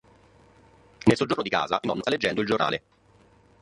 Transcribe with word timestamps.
Nel 1.05 1.15
soggiorno 1.15 1.43
di 1.43 1.49
casa, 1.49 1.75
il 1.75 1.81
nonno 1.87 2.01
sta 2.01 2.09
leggendo 2.09 2.41
il 2.41 2.47
giornale. 2.47 2.83